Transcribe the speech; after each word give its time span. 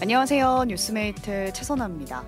안녕하세요. 0.00 0.64
뉴스메이트 0.68 1.52
최선아입니다. 1.54 2.24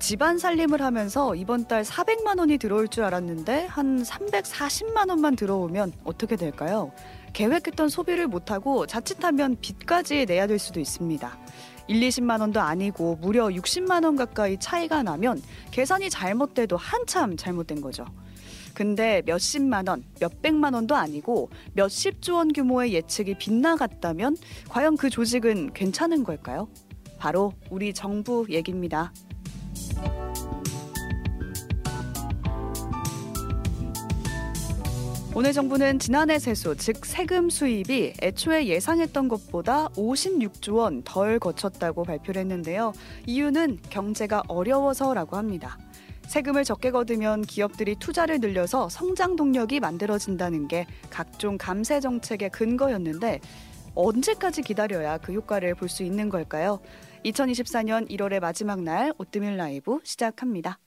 집안 0.00 0.38
살림을 0.38 0.82
하면서 0.82 1.34
이번 1.34 1.66
달 1.66 1.82
400만 1.82 2.38
원이 2.38 2.58
들어올 2.58 2.88
줄 2.88 3.04
알았는데 3.04 3.66
한 3.66 4.02
340만 4.02 5.08
원만 5.08 5.36
들어오면 5.36 5.92
어떻게 6.04 6.36
될까요? 6.36 6.92
계획했던 7.32 7.88
소비를 7.88 8.26
못하고 8.26 8.86
자칫하면 8.86 9.56
빚까지 9.60 10.26
내야 10.26 10.46
될 10.46 10.58
수도 10.58 10.80
있습니다. 10.80 11.38
1, 11.86 12.00
20만 12.00 12.40
원도 12.40 12.60
아니고 12.60 13.16
무려 13.20 13.46
60만 13.46 14.04
원 14.04 14.16
가까이 14.16 14.58
차이가 14.58 15.02
나면 15.02 15.40
계산이 15.70 16.10
잘못돼도 16.10 16.76
한참 16.76 17.36
잘못된 17.36 17.80
거죠. 17.80 18.04
근데 18.74 19.22
몇십만 19.24 19.88
원, 19.88 20.04
몇백만 20.20 20.74
원도 20.74 20.96
아니고 20.96 21.48
몇십조 21.72 22.34
원 22.34 22.52
규모의 22.52 22.92
예측이 22.92 23.38
빗나갔다면 23.38 24.36
과연 24.68 24.98
그 24.98 25.08
조직은 25.08 25.72
괜찮은 25.72 26.24
걸까요? 26.24 26.68
바로 27.18 27.52
우리 27.70 27.92
정부 27.92 28.46
얘기입니다. 28.48 29.12
오늘 35.34 35.52
정부는 35.52 35.98
지난해 35.98 36.38
세수, 36.38 36.74
즉 36.76 37.04
세금 37.04 37.50
수입이 37.50 38.14
애초에 38.22 38.68
예상했던 38.68 39.28
것보다 39.28 39.88
56조 39.88 40.76
원 40.76 41.02
덜 41.04 41.38
거쳤다고 41.38 42.04
발표를 42.04 42.40
했는데요. 42.40 42.94
이유는 43.26 43.80
경제가 43.90 44.44
어려워서라고 44.48 45.36
합니다. 45.36 45.76
세금을 46.26 46.64
적게 46.64 46.90
거두면 46.90 47.42
기업들이 47.42 47.96
투자를 47.96 48.40
늘려서 48.40 48.88
성장 48.88 49.36
동력이 49.36 49.78
만들어진다는 49.78 50.68
게 50.68 50.86
각종 51.10 51.58
감세 51.58 52.00
정책의 52.00 52.48
근거였는데 52.50 53.40
언제까지 53.94 54.62
기다려야 54.62 55.18
그 55.18 55.32
효과를 55.34 55.74
볼 55.74 55.88
수 55.90 56.02
있는 56.02 56.30
걸까요? 56.30 56.80
2024년 57.26 58.08
1월의 58.08 58.40
마지막 58.40 58.82
날 58.82 59.12
오뜨밀 59.18 59.56
라이브 59.56 59.98
시작합니다. 60.04 60.78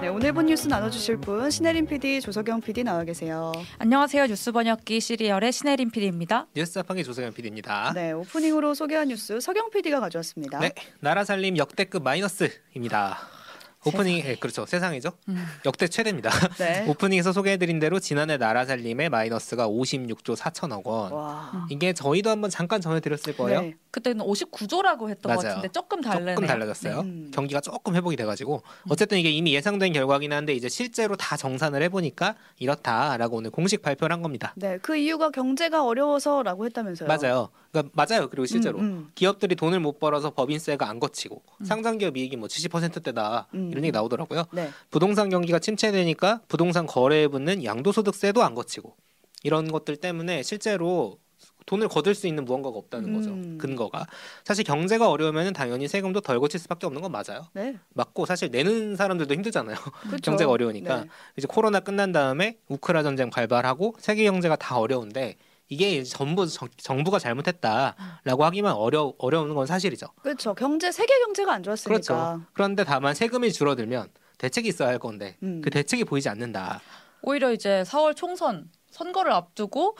네, 0.00 0.08
오늘 0.08 0.32
본 0.34 0.46
뉴스 0.46 0.68
나눠주실 0.68 1.16
분 1.18 1.50
신혜림 1.50 1.86
PD, 1.86 2.20
조석영 2.20 2.60
PD 2.60 2.84
나와 2.84 3.04
계세요. 3.04 3.52
안녕하세요. 3.78 4.26
뉴스 4.26 4.52
번역기 4.52 5.00
시리얼의 5.00 5.52
신혜림 5.52 5.90
PD입니다. 5.90 6.46
뉴스 6.54 6.74
자판기 6.74 7.02
조성현 7.02 7.32
PD입니다. 7.32 7.92
네, 7.94 8.12
오프닝으로 8.12 8.74
소개한 8.74 9.08
뉴스 9.08 9.40
석영 9.40 9.70
PD가 9.70 10.00
가져왔습니다. 10.00 10.58
네, 10.58 10.72
나라 11.00 11.24
살림 11.24 11.56
역대급 11.56 12.02
마이너스입니다. 12.02 13.43
오프닝 13.86 14.22
예, 14.24 14.34
그렇죠 14.36 14.66
세상이죠 14.66 15.10
음. 15.28 15.46
역대 15.64 15.88
최대입니다. 15.88 16.30
네. 16.58 16.86
오프닝에서 16.88 17.32
소개해드린 17.32 17.78
대로 17.78 17.98
지난해 18.00 18.36
나라 18.36 18.64
살림의 18.64 19.08
마이너스가 19.10 19.68
56조 19.68 20.36
4천억 20.36 20.84
원. 20.86 21.12
와. 21.12 21.66
이게 21.70 21.92
저희도 21.92 22.30
한번 22.30 22.50
잠깐 22.50 22.80
전해드렸을 22.80 23.36
거예요. 23.36 23.62
네. 23.62 23.74
그때는 23.90 24.24
59조라고 24.24 25.08
했던 25.08 25.34
것 25.34 25.42
맞아요. 25.42 25.56
같은데 25.56 25.68
조금 25.68 26.00
달라네요. 26.00 26.34
조금 26.34 26.46
달라졌어요. 26.48 27.02
네. 27.02 27.30
경기가 27.32 27.60
조금 27.60 27.94
회복이 27.94 28.16
돼가지고 28.16 28.62
어쨌든 28.88 29.18
이게 29.18 29.30
이미 29.30 29.54
예상된 29.54 29.92
결과긴 29.92 30.32
한데 30.32 30.52
이제 30.54 30.68
실제로 30.68 31.16
다 31.16 31.36
정산을 31.36 31.82
해보니까 31.84 32.34
이렇다라고 32.58 33.36
오늘 33.36 33.50
공식 33.50 33.82
발표를 33.82 34.12
한 34.14 34.22
겁니다. 34.22 34.52
네, 34.56 34.78
그 34.78 34.96
이유가 34.96 35.30
경제가 35.30 35.84
어려워서라고 35.84 36.64
했다면서요. 36.66 37.08
맞아요. 37.08 37.50
그러니까 37.74 37.90
맞아요. 37.92 38.28
그리고 38.30 38.46
실제로 38.46 38.78
음, 38.78 38.84
음. 38.84 39.10
기업들이 39.16 39.56
돈을 39.56 39.80
못 39.80 39.98
벌어서 39.98 40.30
법인세가 40.30 40.88
안 40.88 41.00
거치고 41.00 41.42
상장기업 41.64 42.16
이익이 42.16 42.36
뭐 42.36 42.46
70%대다 42.46 43.48
음. 43.54 43.70
이런 43.72 43.84
얘기 43.84 43.92
나오더라고요. 43.92 44.44
네. 44.52 44.70
부동산 44.90 45.28
경기가 45.28 45.58
침체되니까 45.58 46.42
부동산 46.46 46.86
거래에 46.86 47.26
붙는 47.26 47.64
양도소득세도 47.64 48.44
안 48.44 48.54
거치고 48.54 48.94
이런 49.42 49.70
것들 49.70 49.96
때문에 49.96 50.42
실제로 50.44 51.18
돈을 51.66 51.88
거둘 51.88 52.14
수 52.14 52.26
있는 52.26 52.44
무언가가 52.44 52.76
없다는 52.76 53.14
거죠. 53.14 53.30
음. 53.30 53.58
근거가 53.58 54.06
사실 54.44 54.64
경제가 54.64 55.08
어려우면 55.08 55.54
당연히 55.54 55.88
세금도 55.88 56.20
덜 56.20 56.38
거칠 56.38 56.60
수밖에 56.60 56.86
없는 56.86 57.00
건 57.02 57.10
맞아요. 57.10 57.48
네. 57.54 57.76
맞고 57.94 58.26
사실 58.26 58.50
내는 58.50 58.96
사람들도 58.96 59.34
힘들잖아요. 59.34 59.76
그렇죠. 60.08 60.30
경제가 60.30 60.50
어려우니까 60.50 61.00
네. 61.02 61.08
이제 61.36 61.46
코로나 61.48 61.80
끝난 61.80 62.12
다음에 62.12 62.58
우크라 62.68 63.02
전쟁 63.02 63.30
발발하고 63.30 63.96
세계 63.98 64.24
경제가 64.24 64.56
다 64.56 64.78
어려운데 64.78 65.36
이게 65.74 66.04
전부 66.04 66.46
정, 66.46 66.68
정부가 66.76 67.18
잘못했다라고 67.18 68.44
하기만 68.44 68.72
어려 68.74 69.12
어려운 69.18 69.52
건 69.54 69.66
사실이죠. 69.66 70.06
그렇죠. 70.22 70.54
경제 70.54 70.92
세계 70.92 71.12
경제가 71.24 71.52
안 71.52 71.62
좋았으니까. 71.64 71.88
그렇죠. 71.88 72.42
그런데 72.52 72.84
다만 72.84 73.14
세금이 73.14 73.52
줄어들면 73.52 74.08
대책이 74.38 74.68
있어야 74.68 74.88
할 74.88 74.98
건데 75.00 75.36
음. 75.42 75.60
그 75.62 75.70
대책이 75.70 76.04
보이지 76.04 76.28
않는다. 76.28 76.80
오히려 77.22 77.52
이제 77.52 77.82
4월 77.86 78.14
총선 78.14 78.70
선거를 78.90 79.32
앞두고 79.32 79.96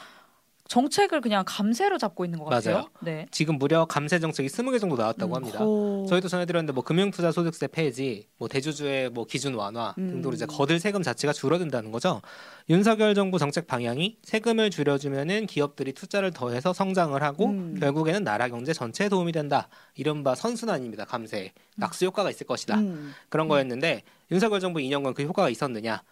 정책을 0.68 1.20
그냥 1.20 1.44
감세로 1.46 1.98
잡고 1.98 2.24
있는 2.24 2.38
것 2.38 2.46
같아요. 2.46 2.74
맞아요. 2.74 2.88
네. 3.00 3.26
지금 3.30 3.58
무려 3.58 3.84
감세 3.84 4.18
정책이 4.18 4.48
20개 4.48 4.80
정도 4.80 4.96
나왔다고 4.96 5.32
음, 5.32 5.36
합니다. 5.36 5.62
오. 5.62 6.06
저희도 6.08 6.28
전해드렸는데 6.28 6.72
뭐 6.72 6.82
금융투자 6.82 7.32
소득세 7.32 7.66
폐지, 7.66 8.28
뭐 8.38 8.48
대주주의 8.48 9.10
뭐 9.10 9.26
기준 9.26 9.54
완화 9.54 9.94
음. 9.98 10.22
등으로 10.22 10.32
이제 10.32 10.46
거들 10.46 10.80
세금 10.80 11.02
자체가 11.02 11.34
줄어든다는 11.34 11.92
거죠. 11.92 12.22
윤석열 12.70 13.14
정부 13.14 13.38
정책 13.38 13.66
방향이 13.66 14.16
세금을 14.22 14.70
줄여주면은 14.70 15.46
기업들이 15.46 15.92
투자를 15.92 16.30
더해서 16.30 16.72
성장을 16.72 17.22
하고 17.22 17.46
음. 17.46 17.76
결국에는 17.78 18.24
나라 18.24 18.48
경제 18.48 18.72
전체에 18.72 19.10
도움이 19.10 19.32
된다. 19.32 19.68
이른바 19.96 20.34
선순환입니다. 20.34 21.04
감세 21.04 21.52
낙수 21.76 22.06
효과가 22.06 22.30
있을 22.30 22.46
것이다. 22.46 22.78
음. 22.78 23.12
그런 23.28 23.48
거였는데 23.48 24.02
윤석열 24.30 24.60
정부 24.60 24.80
2년간 24.80 25.12
그 25.14 25.22
효과가 25.24 25.50
있었느냐? 25.50 26.02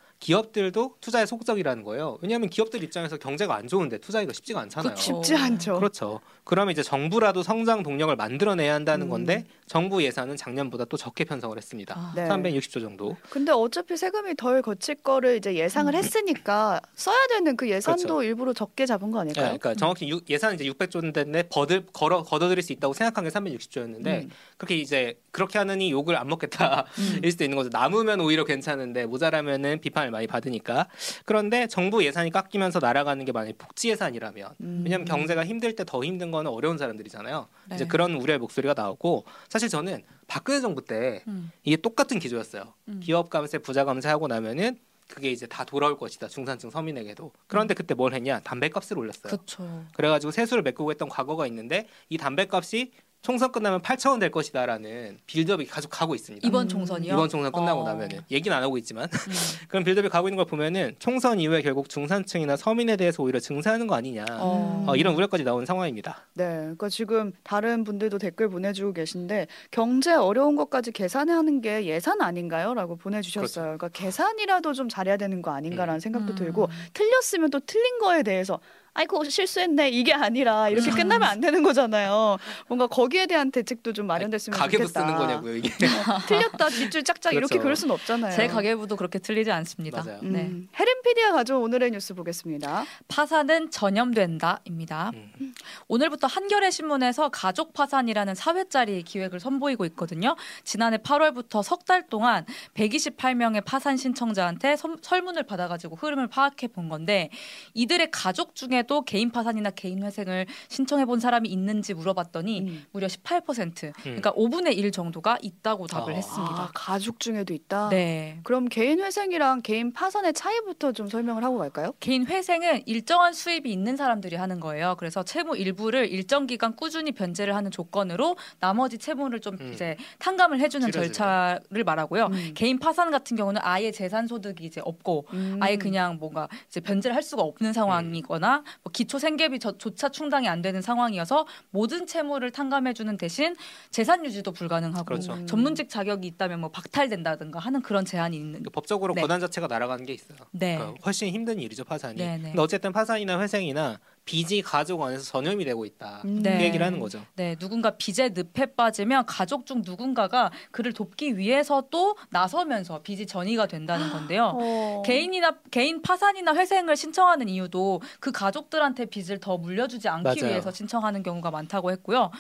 기업들도 0.43 0.95
투자에 1.01 1.27
속적이라는 1.27 1.83
거예요. 1.83 2.17
왜냐하면 2.23 2.49
기업들 2.49 2.81
입장에서 2.85 3.17
경제가 3.17 3.57
안 3.57 3.67
좋은데 3.67 3.99
투자하기가 3.99 4.33
쉽지가 4.33 4.61
않잖아요. 4.61 4.95
그쵸. 4.95 5.03
쉽지 5.21 5.35
않죠. 5.35 5.75
그렇죠. 5.75 6.21
그러면 6.45 6.71
이제 6.71 6.81
정부라도 6.85 7.43
성장 7.43 7.83
동력을 7.83 8.15
만들어내야 8.15 8.73
한다는 8.73 9.09
음. 9.09 9.11
건데 9.11 9.45
정부 9.67 10.01
예산은 10.05 10.37
작년보다 10.37 10.85
또 10.85 10.97
적게 10.97 11.25
편성을 11.25 11.57
했습니다. 11.57 11.95
아, 11.99 12.13
네. 12.15 12.29
360조 12.29 12.81
정도. 12.81 13.17
근데 13.31 13.51
어차피 13.51 13.97
세금이 13.97 14.37
덜 14.37 14.63
거칠 14.63 14.95
거를 14.95 15.39
이제 15.39 15.57
예상을 15.57 15.93
했으니까 15.93 16.81
써야 16.95 17.19
되는 17.29 17.57
그 17.57 17.69
예산도 17.69 18.03
음. 18.03 18.07
그렇죠. 18.07 18.23
일부러 18.23 18.53
적게 18.53 18.87
잡은 18.87 19.11
거 19.11 19.19
네, 19.19 19.23
아닐까요? 19.23 19.59
그러니까 19.59 19.75
정확히 19.75 20.09
유- 20.09 20.21
예산은 20.29 20.55
이제 20.55 20.65
600조인데 20.71 21.49
버들 21.51 21.87
걸어 21.93 22.23
걷어들일 22.23 22.63
수 22.63 22.73
있다고 22.73 22.95
생각한 22.95 23.25
게 23.25 23.31
360조였는데 23.31 24.07
음. 24.07 24.31
그렇게 24.57 24.77
이제 24.77 25.19
그렇게 25.33 25.59
하느니 25.59 25.91
욕을 25.91 26.15
안 26.17 26.29
먹겠다 26.29 26.85
음. 26.99 27.21
일 27.25 27.33
수도 27.33 27.43
있는 27.43 27.57
거죠. 27.57 27.71
남으면 27.73 28.21
오히려 28.21 28.45
괜찮은데 28.45 29.07
모자라면은 29.07 29.81
비판을 29.81 30.12
많이 30.13 30.27
받으니까. 30.29 30.87
그런데 31.25 31.67
정부 31.67 32.05
예산이 32.05 32.31
깎이면서 32.31 32.79
날아가는 32.79 33.25
게 33.25 33.33
만약 33.33 33.59
복지 33.59 33.89
예산이라면 33.91 34.55
음. 34.61 34.83
왜냐하면 34.85 35.07
경제가 35.07 35.45
힘들 35.45 35.75
때 35.75 35.83
더 35.85 36.05
힘든 36.05 36.31
거는 36.31 36.51
어려운 36.51 36.79
사람들이잖아요. 36.79 37.49
네. 37.71 37.75
이제 37.75 37.87
그런 37.87 38.15
우려의 38.15 38.39
목소리가 38.39 38.75
나오고 38.75 39.25
사실 39.49 39.69
저는 39.69 40.05
박근혜 40.29 40.61
정부 40.61 40.85
때 40.85 41.23
음. 41.27 41.51
이게 41.65 41.77
똑같은 41.77 42.19
기조였어요. 42.19 42.73
음. 42.89 43.01
기업 43.03 43.29
감세, 43.31 43.59
부자 43.59 43.85
감세하고 43.85 44.29
나면은 44.29 44.79
그게 45.09 45.31
이제 45.31 45.47
다 45.47 45.65
돌아올 45.65 45.99
것이다. 45.99 46.29
중산층 46.29 46.71
서민에게도. 46.71 47.33
그런데 47.47 47.75
그때 47.75 47.93
뭘 47.95 48.15
했냐? 48.15 48.41
담배값을 48.41 48.99
올렸어요. 48.99 49.31
그렇죠. 49.33 49.85
그래가지고 49.95 50.31
세수를 50.31 50.63
메꾸고 50.63 50.91
했던 50.91 51.09
과거가 51.09 51.47
있는데 51.49 51.87
이 52.09 52.17
담배값이 52.17 52.93
총선 53.23 53.53
끝나면 53.53 53.81
8천 53.81 54.11
원 54.11 54.23
될 54.23 54.31
것이다라는 54.31 55.19
빌드업이 55.27 55.65
계속 55.67 55.89
가고 55.89 56.15
있습니다. 56.15 56.47
이번 56.47 56.67
음. 56.67 56.69
총선이요? 56.69 57.13
이번 57.13 57.29
총선 57.29 57.51
끝나고 57.51 57.81
어. 57.81 57.85
나면은 57.85 58.21
얘기는 58.31 58.57
안 58.57 58.63
하고 58.63 58.79
있지만 58.79 59.05
음. 59.05 59.09
그런 59.69 59.83
빌드업이 59.85 60.09
가고 60.09 60.29
있는 60.29 60.37
걸 60.37 60.45
보면은 60.47 60.95
총선 61.01 61.41
이후에 61.41 61.63
결국 61.63 61.89
중산층이나 61.89 62.57
서민에 62.57 62.97
대해서 62.97 63.23
오히려 63.23 63.41
증세하는 63.41 63.87
거 63.87 63.95
아니냐 63.97 64.25
어. 64.39 64.85
어, 64.89 64.97
이런 64.97 65.15
우려까지 65.15 65.43
나온 65.45 65.67
상황입니다. 65.67 66.25
네, 66.35 66.45
그러니까 66.45 66.89
지금 66.89 67.33
다른 67.43 67.85
분들도 67.85 68.19
댓글 68.19 68.49
보내주고 68.49 68.93
계신데 68.93 69.47
경제 69.71 70.13
어려운 70.15 70.55
것까지 70.57 70.93
계산하는 70.93 71.61
게 71.61 71.87
예산 71.87 72.21
아닌가요?라고 72.21 72.97
보내주셨어요. 72.97 73.65
그러니까 73.65 73.89
계산이라도 73.89 74.73
좀 74.73 74.89
잘해야 74.89 75.17
되는 75.17 75.43
거 75.43 75.53
아닌가라는 75.53 76.01
생각도 76.01 76.35
음. 76.35 76.37
들고 76.37 76.69
틀렸으면 76.93 77.51
또 77.51 77.61
틀린 77.61 77.99
거에 77.99 78.23
대해서 78.23 78.61
아이고 78.95 79.25
실수했네 79.25 79.89
이게 79.91 80.13
아니라 80.13 80.69
이렇게 80.69 80.91
음. 80.91 80.95
끝나면 80.97 81.27
안 81.29 81.41
되는 81.41 81.63
거잖아요. 81.63 82.37
뭔가 82.69 82.87
거기에 82.87 83.27
대한 83.27 83.51
대책도 83.51 83.95
좀 83.95 84.07
마련됐으면 84.07 84.59
가계부 84.59 84.87
좋겠다. 84.87 85.01
쓰는 85.07 85.17
거냐고요 85.19 85.57
이게. 85.57 85.71
틀렸다 86.29 86.69
뒷줄 86.69 87.03
짝짝 87.05 87.33
이렇게 87.33 87.47
그렇죠. 87.57 87.63
그럴 87.63 87.77
순 87.77 87.91
없잖아요. 87.91 88.37
제 88.37 88.47
가계부도 88.49 88.97
그렇게 88.97 89.19
틀리지 89.19 89.51
않습니다. 89.51 90.03
맞아요. 90.05 90.21
음, 90.23 90.33
네. 90.33 90.41
헤렌 90.79 91.03
PD가 91.05 91.33
가져온 91.33 91.63
오늘의 91.63 91.91
뉴스 91.93 92.13
보겠습니다. 92.15 92.85
파산은 93.09 93.71
전염된다입니다. 93.71 95.11
음. 95.15 95.55
오늘부터 95.89 96.27
한겨레 96.27 96.71
신문에서 96.71 97.31
가족 97.31 97.73
파산이라는 97.73 98.35
사회짜리 98.35 99.03
기획을 99.05 99.41
선보이고 99.41 99.85
있거든요. 99.87 100.37
지난해 100.65 100.99
8월부터 100.99 101.63
석 101.63 101.83
달 101.83 102.07
동안 102.09 102.47
128명의 102.75 103.65
파산 103.65 103.97
신청자한테 103.97 104.77
선- 104.77 104.99
설문을 105.03 105.43
받아가지고 105.43 105.97
흐름을 105.97 106.29
파악해 106.29 106.69
본 106.69 106.89
건데 106.89 107.29
이들의 107.75 108.11
가족 108.13 108.55
중에 108.55 108.82
중에도 108.83 109.03
개인 109.03 109.31
파산이나 109.31 109.71
개인 109.71 110.03
회생을 110.03 110.47
신청해 110.69 111.07
본 111.07 111.21
사람이 111.21 111.49
있는지 111.49 111.95
물어봤더니 111.95 112.61
음. 112.61 112.85
무려 112.93 113.07
18%, 113.07 113.93
그러니까 114.03 114.33
5분의 114.33 114.77
1 114.77 114.93
정도가 114.93 115.39
있다고 115.41 115.87
답을 115.87 116.13
아. 116.13 116.17
했습니다. 116.17 116.55
아, 116.55 116.71
가족 116.75 117.21
중에도 117.21 117.55
있다. 117.55 117.89
네. 117.89 118.41
그럼 118.43 118.69
개인 118.69 119.01
회생이랑 119.01 119.63
개인 119.63 119.93
파산의 119.93 120.35
차이부터 120.35 120.93
좀 120.93 121.09
설명을 121.09 121.45
하고 121.45 121.59
갈까요? 121.59 121.93
개인 122.01 122.27
회생은 122.27 122.83
일정한 122.87 123.33
수입이 123.33 123.71
있는 123.71 123.97
사람들이 123.97 124.37
하는 124.37 124.61
거예요. 124.61 124.97
그래서 124.99 125.23
채무 125.23 125.57
일부를 125.57 126.09
일정 126.09 126.47
기간 126.47 126.77
꾸준히 126.77 127.13
변제를 127.13 127.55
하는 127.55 127.71
조건으로 127.71 128.37
나머지 128.61 128.99
채무를 128.99 129.41
좀 129.41 129.57
음. 129.61 129.73
이제 129.73 129.97
탕감을 130.19 130.61
해주는. 130.61 130.91
절차를 130.93 131.85
말하고요. 131.85 132.27
음. 132.27 132.51
개인 132.55 132.79
파산 132.79 133.11
같은 133.11 133.37
경우는 133.37 133.61
아예 133.65 133.91
재산 133.91 134.27
소득이 134.27 134.65
이제 134.65 134.81
없고 134.85 135.27
음. 135.33 135.59
아예 135.61 135.77
그냥 135.77 136.19
뭔가 136.19 136.49
이제 136.69 136.81
변제를 136.81 137.15
할 137.15 137.23
수가 137.23 137.43
없는 137.43 137.73
상황이거나 137.73 138.65
뭐 138.83 138.91
기초 138.93 139.19
생계비조차 139.19 140.09
충당이 140.11 140.49
안 140.49 140.63
되는 140.63 140.83
상황이어서 140.83 141.47
모든 141.71 142.07
채무를 142.07 142.51
탕감해주는 142.51 143.17
대신 143.17 143.55
재산 143.91 144.25
유지도 144.25 144.53
불가능하고 144.53 145.05
그렇죠. 145.05 145.35
음. 145.35 145.47
전문직 145.47 145.89
자격이 145.89 146.27
있다면 146.27 146.61
뭐 146.61 146.71
박탈된다든가 146.71 147.59
하는 147.59 147.83
그런 147.83 148.05
제한이 148.05 148.37
있는. 148.37 148.63
그 148.63 148.71
법적으로 148.71 149.15
네. 149.15 149.21
권한 149.21 149.41
자체가 149.41 149.67
날아가는 149.67 150.05
게 150.07 150.13
있어요. 150.13 150.39
네. 150.51 150.77
그러니까 150.77 151.01
훨씬 151.05 151.29
힘든 151.29 151.59
일이죠 151.59 151.85
파산이. 151.85 152.17
네, 152.17 152.37
네. 152.37 152.43
근데 152.43 152.61
어쨌든 152.61 152.93
파산이나 152.93 153.41
회생이나 153.41 153.99
빚이 154.25 154.63
가족 154.63 155.03
안에서 155.03 155.25
전염이 155.25 155.65
되고 155.65 155.85
있다. 155.85 156.23
음. 156.25 156.43
네. 156.43 156.59
그 156.59 156.65
얘기를 156.65 156.87
하는 156.87 157.01
거죠. 157.01 157.21
네, 157.35 157.57
누군가 157.57 157.97
빚에 157.97 158.31
늪에 158.31 158.75
빠지면 158.77 159.27
가족 159.27 159.67
중 159.67 159.83
누군가가 159.85 160.51
그를 160.71 160.93
돕기 160.93 161.37
위해서 161.37 161.85
또 161.91 162.17
나서면서 162.31 163.03
빚이 163.03 163.27
전이가 163.27 163.67
된다는 163.67 164.11
건데요. 164.11 164.53
어. 164.55 165.03
개인이나 165.05 165.57
개인 165.71 166.03
파산이나 166.03 166.55
회생을 166.55 166.97
신청하는 166.97 167.49
이유도 167.49 168.01
그 168.21 168.31
가족들한테 168.31 169.07
빚을 169.07 169.41
더 169.41 169.59
물려주지 169.59 170.09
않기 170.09 170.23
맞아요. 170.41 170.53
위해서 170.53 170.71
신청하는 170.71 171.23
경우가 171.23 171.51
많다고 171.51 171.91
했고요. 171.91 172.31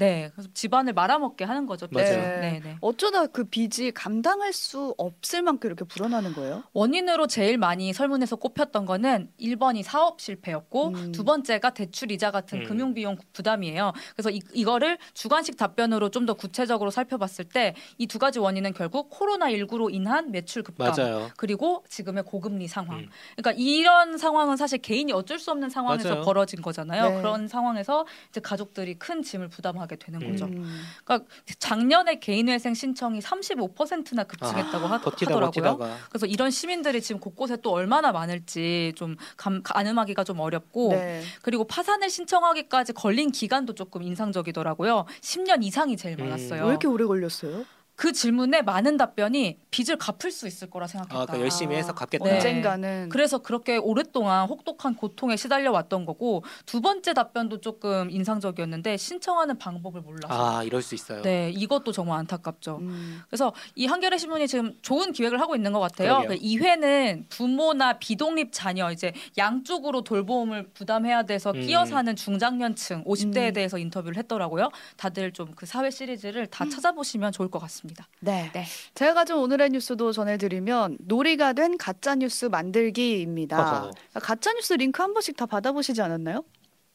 네, 0.00 0.30
그래서 0.34 0.48
집안을 0.54 0.92
말아먹게 0.94 1.44
하는 1.44 1.66
거죠. 1.66 1.86
빚으로. 1.86 2.04
맞아요. 2.04 2.40
네, 2.40 2.60
네. 2.64 2.76
어쩌다 2.80 3.26
그 3.26 3.44
빚이 3.44 3.92
감당할 3.92 4.52
수 4.52 4.94
없을 4.98 5.42
만큼 5.42 5.68
이렇게 5.68 5.84
불어나는 5.84 6.32
거예요? 6.32 6.62
원인으로 6.72 7.26
제일 7.26 7.58
많이 7.58 7.92
설문에서 7.92 8.36
꼽혔던 8.36 8.86
거는 8.86 9.30
1번이 9.38 9.82
사업 9.82 10.20
실패였고 10.20 10.88
음. 10.88 11.12
두 11.12 11.22
번째가 11.24 11.70
대출 11.70 12.10
이자 12.12 12.30
같은 12.30 12.60
음. 12.62 12.64
금융 12.64 12.94
비용 12.94 13.16
부담이에요. 13.34 13.92
그래서 14.14 14.30
이, 14.30 14.40
이거를 14.54 14.96
주관식 15.14 15.56
답변으로 15.56 16.08
좀 16.08 16.24
더 16.26 16.34
구체적으로 16.34 16.90
살펴봤을 16.90 17.44
때 17.46 17.74
이 17.98 18.06
두 18.06 18.18
가지 18.18 18.38
원인은 18.38 18.72
결국 18.72 19.08
코로나 19.10 19.46
19로 19.50 19.92
인한 19.94 20.30
매출 20.32 20.62
급감 20.62 20.94
맞아요. 20.96 21.30
그리고 21.36 21.84
지금의 21.88 22.24
고금리 22.24 22.66
상황. 22.68 22.98
음. 23.00 23.08
그러니까 23.36 23.52
이런 23.62 24.16
상황은 24.18 24.56
사실 24.56 24.78
개인이 24.78 25.12
어쩔 25.12 25.38
수 25.38 25.50
없는 25.50 25.68
상황에서 25.70 26.08
맞아요. 26.10 26.24
벌어진 26.24 26.60
거잖아요. 26.62 27.08
네. 27.10 27.16
그런 27.18 27.46
상황에서 27.48 28.06
이제 28.30 28.40
가족들이 28.40 28.94
큰 28.98 29.22
짐을 29.22 29.48
부담하게 29.48 29.89
되는 29.96 30.20
음. 30.22 30.30
거죠. 30.30 30.44
음. 30.46 30.82
그러니까 31.04 31.28
작년에 31.58 32.18
개인회생 32.18 32.74
신청이 32.74 33.20
35%나 33.20 34.24
급증했다고 34.24 34.86
하, 34.86 34.96
아, 34.96 35.00
버티다 35.00 35.30
하더라고요. 35.30 35.78
버티다가 35.78 35.96
그래서 36.08 36.26
이런 36.26 36.50
시민들이 36.50 37.00
지금 37.00 37.20
곳곳에 37.20 37.56
또 37.62 37.72
얼마나 37.72 38.12
많을지 38.12 38.92
좀 38.96 39.16
감, 39.36 39.62
가늠하기가 39.62 40.24
좀 40.24 40.40
어렵고 40.40 40.90
네. 40.90 41.22
그리고 41.42 41.64
파산을 41.64 42.10
신청하기까지 42.10 42.92
걸린 42.92 43.30
기간도 43.30 43.74
조금 43.74 44.02
인상적이더라고요. 44.02 45.06
10년 45.20 45.62
이상이 45.64 45.96
제일 45.96 46.18
음. 46.20 46.24
많았어요. 46.26 46.64
왜 46.64 46.68
이렇게 46.70 46.86
오래 46.86 47.04
걸렸어요? 47.04 47.64
그 48.00 48.12
질문에 48.12 48.62
많은 48.62 48.96
답변이 48.96 49.58
빚을 49.70 49.98
갚을 49.98 50.32
수 50.32 50.46
있을 50.46 50.70
거라 50.70 50.86
생각했다. 50.86 51.20
아, 51.20 51.26
그 51.26 51.38
열심히 51.38 51.76
해서 51.76 51.92
갚겠다. 51.94 52.24
네. 52.24 52.36
언젠가는 52.36 53.10
그래서 53.10 53.36
그렇게 53.36 53.76
오랫동안 53.76 54.48
혹독한 54.48 54.96
고통에 54.96 55.36
시달려 55.36 55.70
왔던 55.70 56.06
거고 56.06 56.42
두 56.64 56.80
번째 56.80 57.12
답변도 57.12 57.60
조금 57.60 58.10
인상적이었는데 58.10 58.96
신청하는 58.96 59.58
방법을 59.58 60.00
몰라서. 60.00 60.28
아 60.30 60.62
이럴 60.62 60.80
수 60.80 60.94
있어요. 60.94 61.20
네, 61.20 61.50
이것도 61.50 61.92
정말 61.92 62.18
안타깝죠. 62.20 62.78
음. 62.80 63.20
그래서 63.28 63.52
이 63.74 63.84
한겨레 63.84 64.16
신문이 64.16 64.48
지금 64.48 64.78
좋은 64.80 65.12
기획을 65.12 65.38
하고 65.38 65.54
있는 65.54 65.74
것 65.74 65.80
같아요. 65.80 66.20
그러게요. 66.20 66.38
이 66.40 66.56
회는 66.56 67.26
부모나 67.28 67.98
비독립 67.98 68.48
자녀 68.50 68.90
이제 68.90 69.12
양쪽으로 69.36 70.04
돌봄을 70.04 70.70
부담해야 70.72 71.24
돼서 71.24 71.50
음. 71.50 71.60
끼어 71.66 71.84
사는 71.84 72.16
중장년층 72.16 73.04
50대에 73.04 73.48
음. 73.48 73.52
대해서 73.52 73.76
인터뷰를 73.76 74.16
했더라고요. 74.16 74.70
다들 74.96 75.32
좀 75.32 75.50
그 75.54 75.66
사회 75.66 75.90
시리즈를 75.90 76.46
다 76.46 76.64
찾아보시면 76.66 77.32
좋을 77.32 77.50
것 77.50 77.58
같습니다. 77.58 77.89
네. 78.20 78.50
네. 78.52 78.64
제가 78.94 79.14
가진 79.14 79.36
오늘의 79.36 79.70
뉴스도 79.70 80.12
전해드리면 80.12 80.98
놀이가 81.00 81.52
된 81.52 81.76
가짜 81.78 82.14
뉴스 82.14 82.46
만들기입니다. 82.46 83.56
허허. 83.80 83.90
가짜 84.20 84.52
뉴스 84.52 84.72
링크 84.74 85.02
한 85.02 85.12
번씩 85.14 85.36
다 85.36 85.46
받아보시지 85.46 86.00
않았나요? 86.02 86.44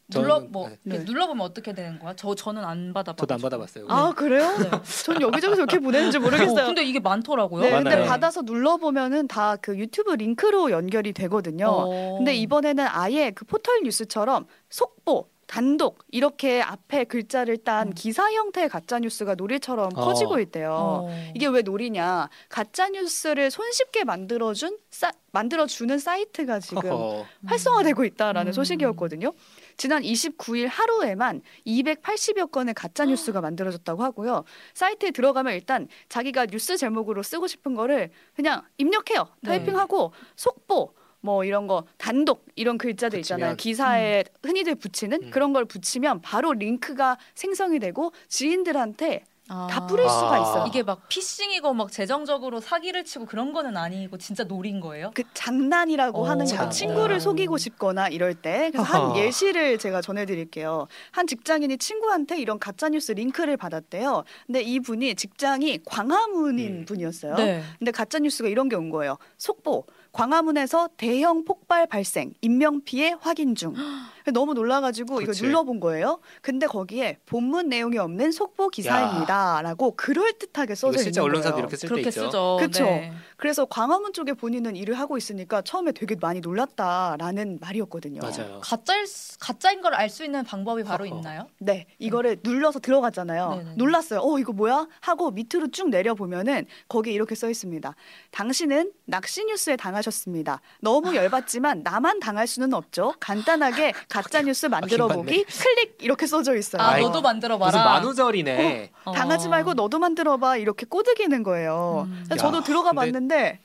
눌러 0.07 0.39
뭐 0.39 0.69
네. 0.69 0.77
네. 0.83 0.99
눌러보면 0.99 1.43
어떻게 1.43 1.73
되는 1.73 1.97
거야? 1.97 2.13
저 2.15 2.35
저는 2.35 2.63
안 2.63 2.93
받아봐. 2.93 3.15
저도 3.17 3.33
안 3.33 3.41
받아봤어요. 3.41 3.87
아 3.89 4.13
그래요? 4.15 4.55
네. 4.59 4.69
전 5.03 5.19
여기저기서 5.19 5.63
이렇게 5.63 5.79
보내는지 5.79 6.19
모르겠어요. 6.19 6.67
근데 6.67 6.83
이게 6.83 6.99
많더라고요. 6.99 7.63
네, 7.63 7.71
근데 7.71 7.89
많아요. 7.89 8.05
받아서 8.07 8.43
눌러보면은 8.43 9.27
다 9.27 9.57
그 9.63 9.75
유튜브 9.79 10.11
링크로 10.11 10.69
연결이 10.69 11.11
되거든요. 11.11 11.65
어. 11.69 12.17
근데 12.17 12.35
이번에는 12.35 12.85
아예 12.87 13.31
그 13.31 13.45
포털 13.45 13.81
뉴스처럼 13.81 14.45
속보, 14.69 15.27
단독 15.47 15.99
이렇게 16.11 16.61
앞에 16.61 17.03
글자를 17.05 17.57
딴 17.57 17.87
음. 17.87 17.93
기사 17.93 18.31
형태의 18.31 18.69
가짜 18.69 18.99
뉴스가 18.99 19.35
놀이처럼 19.35 19.91
어. 19.95 20.05
퍼지고 20.05 20.39
있대요. 20.39 20.71
어. 20.73 21.31
이게 21.35 21.47
왜 21.47 21.61
놀이냐? 21.61 22.29
가짜 22.49 22.89
뉴스를 22.89 23.51
손쉽게 23.51 24.03
만들어준 24.03 24.77
사, 24.89 25.11
만들어주는 25.31 25.97
사이트가 25.99 26.59
지금 26.59 26.89
허허. 26.89 27.25
활성화되고 27.45 28.05
있다라는 28.05 28.49
음. 28.49 28.53
소식이었거든요. 28.53 29.31
지난 29.77 30.01
29일 30.03 30.67
하루에만 30.69 31.41
280여 31.67 32.51
건의 32.51 32.73
가짜 32.73 33.05
뉴스가 33.05 33.41
만들어졌다고 33.41 34.01
하고요. 34.03 34.45
사이트에 34.73 35.11
들어가면 35.11 35.53
일단 35.53 35.87
자기가 36.09 36.47
뉴스 36.47 36.77
제목으로 36.77 37.23
쓰고 37.23 37.47
싶은 37.47 37.75
거를 37.75 38.09
그냥 38.35 38.63
입력해요. 38.77 39.27
네. 39.41 39.49
타이핑하고 39.49 40.13
속보 40.35 40.93
뭐 41.25 41.43
이런 41.43 41.65
거 41.67 41.83
단독 41.97 42.45
이런 42.55 42.77
글자들 42.77 43.19
있잖아요. 43.19 43.55
기사에 43.55 44.23
흔히들 44.43 44.75
붙이는 44.75 45.23
음. 45.23 45.31
그런 45.31 45.53
걸 45.53 45.65
붙이면 45.65 46.21
바로 46.21 46.53
링크가 46.53 47.17
생성이 47.33 47.79
되고 47.79 48.11
지인들한테 48.29 49.23
아. 49.47 49.67
다 49.69 49.85
뿌릴 49.85 50.09
수가 50.09 50.33
아. 50.33 50.39
있어요. 50.39 50.65
이게 50.67 50.81
막 50.81 51.07
피싱이고 51.07 51.71
막 51.75 51.91
재정적으로 51.91 52.59
사기를 52.59 53.03
치고 53.03 53.25
그런 53.27 53.53
거는 53.53 53.77
아니고 53.77 54.17
진짜 54.17 54.43
노린 54.43 54.79
거예요? 54.79 55.11
그 55.13 55.21
장난이라고 55.35 56.21
어. 56.23 56.27
하는 56.27 56.45
거죠. 56.45 56.55
장난. 56.55 56.71
친구를 56.71 57.19
속이고 57.19 57.55
싶거나 57.59 58.07
이럴 58.07 58.33
때. 58.33 58.71
그래서 58.71 58.81
한 58.83 59.01
허허. 59.01 59.19
예시를 59.21 59.77
제가 59.77 60.01
전해드릴게요. 60.01 60.87
한 61.11 61.27
직장인이 61.27 61.77
친구한테 61.77 62.39
이런 62.39 62.57
가짜뉴스 62.57 63.11
링크를 63.11 63.55
받았대요. 63.57 64.23
근데 64.47 64.61
이 64.63 64.79
분이 64.79 65.13
직장이 65.13 65.79
광화문인 65.85 66.79
음. 66.79 66.85
분이었어요. 66.85 67.35
네. 67.35 67.61
근데 67.77 67.91
가짜뉴스가 67.91 68.49
이런 68.49 68.67
게 68.67 68.75
온 68.75 68.89
거예요. 68.89 69.17
속보. 69.37 69.85
광화문에서 70.19 70.89
대형 70.95 71.43
폭발 71.43 71.85
발생, 71.87 72.33
인명 72.41 72.81
피해 72.85 73.13
확인 73.19 73.53
중. 73.53 73.73
너무 74.33 74.53
놀라가지고 74.55 75.17
그치. 75.17 75.39
이거 75.39 75.45
눌러본 75.47 75.79
거예요. 75.81 76.19
근데 76.41 76.65
거기에 76.65 77.19
본문 77.27 77.67
내용이 77.69 77.97
없는 77.99 78.31
속보 78.31 78.69
기사입니다라고 78.69 79.93
그럴 79.95 80.33
듯하게 80.39 80.73
써져 80.73 80.97
실제 80.97 81.19
있는 81.19 81.23
언론사도 81.29 81.55
거예요. 81.55 81.59
이렇게 81.67 81.75
쓸 81.77 81.89
때 81.89 81.99
있죠. 82.09 82.11
쓰죠. 82.25 82.57
그쵸. 82.59 82.83
네. 82.85 83.11
그래서 83.37 83.65
광화문 83.65 84.13
쪽에 84.13 84.33
본인은 84.33 84.77
일을 84.77 84.97
하고 84.97 85.17
있으니까 85.17 85.61
처음에 85.61 85.91
되게 85.91 86.15
많이 86.15 86.39
놀랐다라는 86.39 87.59
말이었거든요. 87.61 88.21
맞아요. 88.21 88.61
가짜일 88.63 89.05
수- 89.05 89.37
가짜인 89.37 89.81
걸 89.81 89.93
알 89.93 90.09
수 90.09 90.23
있는 90.23 90.43
방법이 90.43 90.83
바로 90.83 91.05
허허. 91.05 91.17
있나요? 91.17 91.47
네, 91.59 91.85
이거를 91.99 92.37
눌러서 92.41 92.79
들어가잖아요. 92.79 93.49
네네네. 93.49 93.71
놀랐어요. 93.75 94.21
어, 94.23 94.39
이거 94.39 94.53
뭐야? 94.53 94.87
하고 95.01 95.29
밑으로 95.31 95.69
쭉 95.71 95.89
내려 95.89 96.15
보면은 96.15 96.65
거기에 96.87 97.13
이렇게 97.13 97.35
써 97.35 97.49
있습니다. 97.49 97.93
당신은 98.31 98.91
낚시 99.05 99.43
뉴스에 99.45 99.75
당하셨 99.75 100.04
습니다. 100.11 100.61
너무 100.81 101.15
열받지만 101.15 101.81
나만 101.83 102.19
당할 102.19 102.47
수는 102.47 102.73
없죠. 102.73 103.13
간단하게 103.19 103.93
가짜 104.09 104.41
뉴스 104.41 104.65
만들어 104.67 105.07
보기 105.07 105.43
클릭 105.43 105.97
이렇게 106.01 106.27
써져 106.27 106.55
있어요. 106.55 106.81
아, 106.81 106.97
너도 106.97 107.21
만들어 107.21 107.57
무슨 107.57 107.71
봐라. 107.79 107.93
만우절이네. 107.93 108.91
어. 109.05 109.11
당하지 109.11 109.49
말고 109.49 109.73
너도 109.73 109.99
만들어 109.99 110.37
봐. 110.37 110.57
이렇게 110.57 110.85
꼬드기는 110.85 111.43
거예요. 111.43 112.07
음. 112.07 112.25
저도 112.37 112.57
야, 112.57 112.63
들어가 112.63 112.93
봤는데 112.93 113.59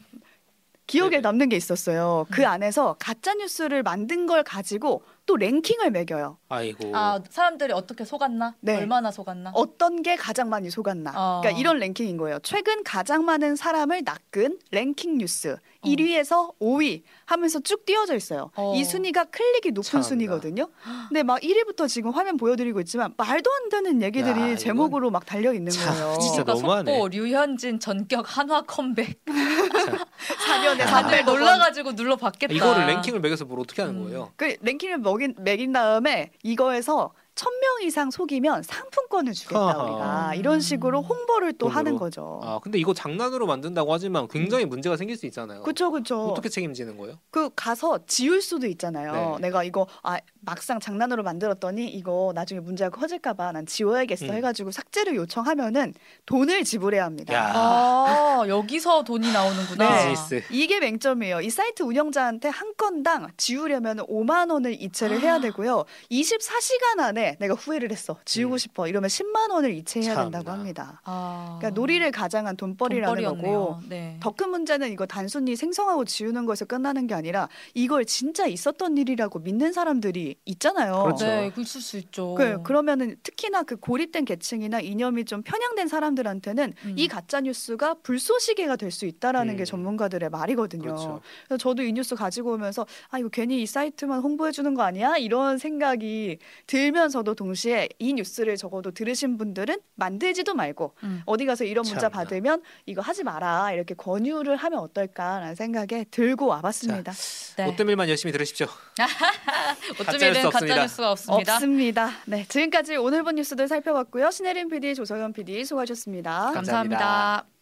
기억에 0.90 1.11
네네. 1.11 1.20
남는 1.20 1.49
게 1.50 1.56
있었어요. 1.56 2.26
그 2.32 2.42
음. 2.42 2.47
안에서 2.47 2.97
가짜 2.99 3.32
뉴스를 3.35 3.85
만든 3.85 4.26
걸 4.26 4.42
가지고 4.42 5.02
또 5.25 5.37
랭킹을 5.37 5.92
매겨요. 5.92 6.38
아이고. 6.49 6.90
아, 6.97 7.20
사람들이 7.30 7.73
어떻게 7.73 8.04
속았나? 8.04 8.56
네. 8.61 8.76
얼마나 8.76 9.12
속았나? 9.12 9.52
어떤 9.54 10.02
게 10.02 10.16
가장 10.16 10.49
많이 10.49 10.68
속았나. 10.68 11.12
어. 11.14 11.40
그러니까 11.40 11.61
이런 11.61 11.78
랭킹인 11.78 12.16
거예요. 12.16 12.40
최근 12.42 12.82
가장 12.82 13.25
많은 13.25 13.54
사람을 13.54 14.02
낚은 14.04 14.59
랭킹 14.73 15.18
뉴스. 15.18 15.52
어. 15.52 15.87
1위에서 15.88 16.59
5위 16.59 17.02
하면서 17.25 17.61
쭉 17.61 17.85
띄어져 17.87 18.16
있어요. 18.16 18.50
어. 18.56 18.75
이 18.75 18.82
순위가 18.85 19.26
클릭이 19.26 19.70
높은 19.73 19.82
참나. 19.82 20.02
순위거든요. 20.02 20.66
근데 21.09 21.23
막 21.23 21.40
1위부터 21.40 21.87
지금 21.88 22.11
화면 22.11 22.37
보여드리고 22.37 22.80
있지만 22.80 23.14
말도 23.16 23.49
안 23.52 23.68
되는 23.68 24.02
얘기들이 24.02 24.40
야, 24.40 24.56
제목으로 24.56 25.12
막 25.12 25.25
달려 25.25 25.54
있는 25.54 25.70
참, 25.70 25.94
거예요. 25.94 26.18
진짜 26.20 26.42
그러니까 26.42 26.54
너무하네. 26.54 26.92
속보 26.92 27.09
류현진 27.09 27.78
전격 27.78 28.37
한화 28.37 28.62
컴백. 28.62 29.20
4년 29.71 30.73
주변에 30.73 30.85
다들 30.85 31.19
300억 31.19 31.29
원. 31.29 31.39
놀라가지고 31.39 31.95
눌러 31.95 32.17
봤겠다. 32.16 32.52
이거를 32.53 32.87
랭킹을 32.87 33.21
매겨서 33.21 33.45
뭘 33.45 33.61
어떻게 33.61 33.83
하는 33.83 33.97
음. 33.97 34.05
거예요? 34.05 34.33
그 34.37 34.57
랭킹을 34.61 34.99
먹인 34.99 35.35
매긴 35.39 35.73
다음에 35.73 36.31
이거에서 36.43 37.12
천 37.40 37.50
명 37.61 37.82
이상 37.87 38.11
속이면 38.11 38.64
상품권을 38.64 39.32
주겠다 39.32 39.61
하하. 39.68 39.82
우리가 39.85 40.35
이런 40.35 40.61
식으로 40.61 41.00
홍보를 41.00 41.54
또 41.54 41.66
돈으로? 41.68 41.78
하는 41.78 41.97
거죠. 41.97 42.38
아 42.42 42.59
근데 42.62 42.78
이거 42.78 42.92
장난으로 42.92 43.47
만든다고 43.47 43.94
하지만 43.94 44.28
굉장히 44.28 44.66
문제가 44.66 44.99
생길 44.99 45.16
수 45.16 45.25
있잖아요. 45.25 45.62
그렇죠, 45.62 45.90
그렇죠. 45.90 46.26
어떻게 46.26 46.50
책임지는 46.50 46.99
거예요? 46.99 47.18
그 47.30 47.49
가서 47.56 48.00
지울 48.06 48.42
수도 48.42 48.66
있잖아요. 48.66 49.37
네. 49.40 49.47
내가 49.49 49.64
이거 49.64 49.87
아 50.02 50.18
막상 50.42 50.80
장난으로 50.80 51.23
만들었더니 51.23 51.88
이거 51.88 52.32
나중에 52.35 52.61
문제가 52.61 52.90
커질까봐 52.90 53.52
난 53.52 53.64
지워야겠어 53.64 54.26
음. 54.26 54.32
해가지고 54.35 54.70
삭제를 54.70 55.14
요청하면은 55.16 55.94
돈을 56.26 56.64
지불해야 56.64 57.04
합니다. 57.06 57.32
야. 57.32 57.52
아 57.54 58.44
여기서 58.49 59.04
돈이 59.04 59.32
나오는구나. 59.32 59.88
네. 59.88 59.97
비즈니스. 60.12 60.42
이게 60.50 60.78
맹점이에요. 60.78 61.40
이 61.40 61.49
사이트 61.49 61.82
운영자한테 61.85 62.49
한 62.49 62.75
건당 62.76 63.28
지우려면 63.38 63.99
5만 64.09 64.50
원을 64.50 64.80
이체를 64.82 65.20
해야 65.20 65.40
되고요. 65.40 65.85
24시간 66.11 67.00
안에 67.00 67.29
내가 67.38 67.54
후회를 67.54 67.90
했어. 67.92 68.16
지우고 68.25 68.54
음. 68.54 68.58
싶어. 68.58 68.87
이러면 68.88 69.08
10만 69.08 69.50
원을 69.50 69.72
이체해야 69.75 70.14
참나. 70.14 70.30
된다고 70.30 70.50
합니다. 70.50 71.00
아. 71.04 71.56
그러니까 71.58 71.78
놀이를 71.80 72.10
가장한 72.10 72.56
돈벌이라는. 72.56 73.25
거고 73.25 73.78
네. 73.88 74.16
더큰 74.20 74.50
문제는 74.50 74.90
이거 74.92 75.06
단순히 75.06 75.56
생성하고 75.56 76.04
지우는 76.04 76.46
것에서 76.46 76.64
끝나는 76.66 77.06
게 77.06 77.14
아니라 77.14 77.49
이걸 77.75 78.04
진짜 78.04 78.46
있었던 78.46 78.96
일이라고 78.99 79.38
믿는 79.40 79.72
사람들이 79.72 80.37
있잖아요. 80.44 81.02
그렇죠. 81.04 81.25
네, 81.26 81.50
그 81.54 81.62
있을 81.62 81.80
수 81.80 81.96
있죠. 81.99 82.34
그, 82.34 82.62
그러면은 82.62 83.16
특히나 83.22 83.62
그 83.64 83.76
고립된 83.76 84.25
계층이나 84.25 84.80
이념이 84.80 85.25
좀 85.25 85.42
편향된 85.42 85.88
사람들한테는 85.88 86.75
음. 86.84 86.94
이 86.96 87.08
가짜 87.08 87.40
뉴스가 87.40 87.94
불쏘시개가 88.02 88.76
될 88.76 88.90
수 88.90 89.06
있다라는 89.06 89.54
음. 89.54 89.56
게 89.56 89.64
전문가들의 89.64 90.28
말이거든요. 90.30 90.82
그렇죠. 90.82 91.20
그래서 91.46 91.58
저도 91.58 91.82
이 91.82 91.92
뉴스 91.92 92.14
가지고 92.14 92.52
오면서 92.54 92.87
아 93.08 93.18
이거 93.18 93.28
괜히 93.28 93.62
이 93.62 93.66
사이트만 93.66 94.20
홍보해 94.20 94.52
주는 94.52 94.75
거 94.75 94.82
아니야? 94.82 95.16
이런 95.16 95.58
생각이 95.58 96.38
들면서 96.66 97.10
도 97.11 97.35
동시에 97.35 97.88
이 97.99 98.14
뉴스를 98.14 98.57
적어도 98.57 98.93
들으신 98.93 99.37
분들은 99.37 99.76
만들지도 99.97 100.55
말고 100.55 100.95
음. 101.02 101.23
어디 101.26 101.45
가서 101.45 101.64
이런 101.64 101.83
문자 101.83 102.09
참나. 102.09 102.25
받으면 102.25 102.62
이거 102.87 103.02
하지 103.02 103.25
마라 103.25 103.73
이렇게 103.73 103.95
권유를 103.95 104.57
하면 104.57 104.79
어떨까라는 104.79 105.55
생각에 105.55 106.05
들고 106.11 106.47
와봤습니다. 106.47 107.12
네. 107.57 107.67
오뜨밀만 107.67 108.09
열심히 108.09 108.33
들으십시오. 108.33 108.67
없습니다. 110.00 110.50
가짜 110.50 110.83
뉴스가 110.83 111.11
없습니다. 111.12 111.55
없습니다. 111.55 112.11
네, 112.26 112.47
지금까지 112.49 112.97
오늘 112.97 113.23
본 113.23 113.35
뉴스들 113.35 113.69
살펴봤고요. 113.69 114.31
신혜림 114.31 114.69
PD, 114.69 114.95
조성현 114.95 115.33
PD 115.33 115.64
수고하셨습니다. 115.64 116.52
감사합니다. 116.52 116.99
감사합니다. 116.99 117.60